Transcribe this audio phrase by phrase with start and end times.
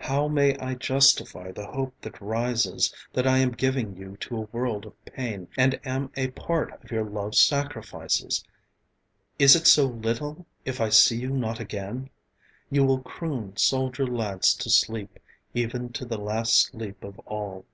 [0.00, 4.40] How may I justify the hope that rises That I am giving you to a
[4.52, 8.44] world of pain, And am a part of your love's sacrifices?
[9.38, 12.10] Is it so little if I see you not again?
[12.70, 15.18] You will croon soldier lads to sleep,
[15.54, 17.64] Even to the last sleep of all.